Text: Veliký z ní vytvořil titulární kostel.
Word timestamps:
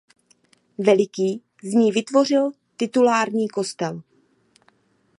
Veliký 0.77 1.43
z 1.63 1.71
ní 1.73 1.91
vytvořil 1.91 2.51
titulární 2.77 3.49
kostel. 3.49 4.01